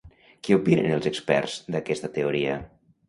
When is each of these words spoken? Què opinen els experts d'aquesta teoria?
Què 0.47 0.55
opinen 0.61 0.87
els 0.95 1.09
experts 1.11 1.59
d'aquesta 1.77 2.11
teoria? 2.17 2.57